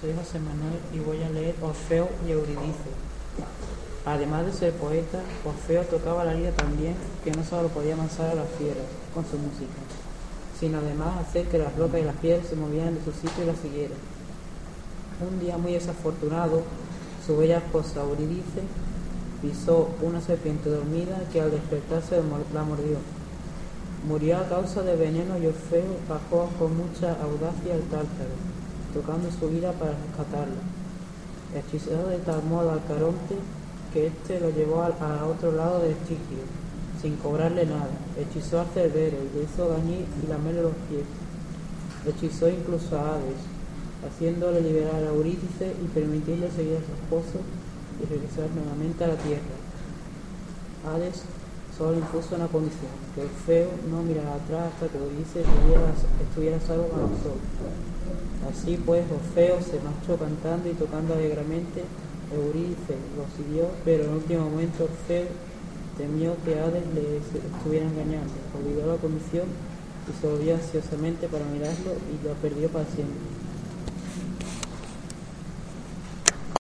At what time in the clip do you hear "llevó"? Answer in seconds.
34.50-34.82